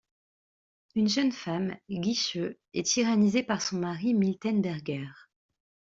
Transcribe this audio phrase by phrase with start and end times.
[0.95, 5.05] Une jeune femme, Geesche, est tyrannisée par son mari, Miltenberger...